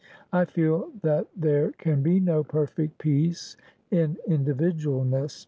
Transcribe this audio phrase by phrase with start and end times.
[0.33, 3.55] I feel that there can be no perfect peace
[3.91, 5.39] in individualness.